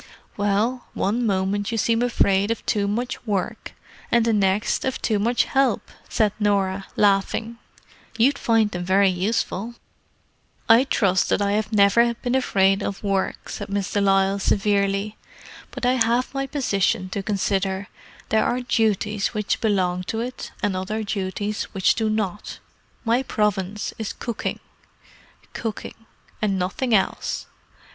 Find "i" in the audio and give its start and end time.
10.67-10.85, 11.39-11.51, 15.85-15.93